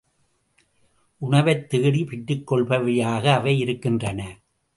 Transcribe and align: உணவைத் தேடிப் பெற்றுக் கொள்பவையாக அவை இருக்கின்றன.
உணவைத் 1.17 1.69
தேடிப் 1.69 2.07
பெற்றுக் 2.07 2.47
கொள்பவையாக 2.47 3.33
அவை 3.33 3.59
இருக்கின்றன. 3.59 4.39